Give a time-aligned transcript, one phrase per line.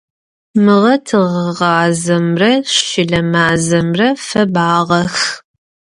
[0.63, 5.15] Мыгъэ тыгъэгъазэмрэ щылэ мазэмрэ фэбагъэх.